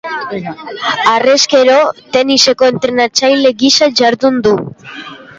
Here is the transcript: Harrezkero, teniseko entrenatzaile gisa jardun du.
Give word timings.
Harrezkero, 1.09 1.75
teniseko 2.15 2.69
entrenatzaile 2.69 3.51
gisa 3.65 3.89
jardun 4.01 4.41
du. 4.49 4.55